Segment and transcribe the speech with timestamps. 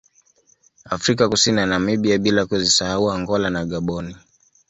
[0.85, 4.15] Afrika Kusini na Namibia bila kuzisahau Angola na Gaboni